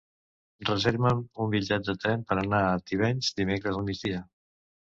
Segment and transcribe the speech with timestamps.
[0.69, 4.27] Reserva'm un bitllet de tren per anar a Tivenys dimecres al migdia.